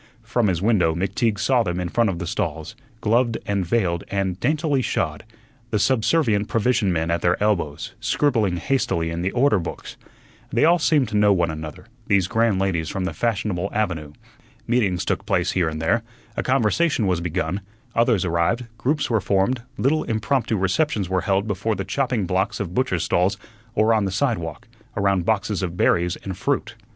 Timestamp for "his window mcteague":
0.47-1.37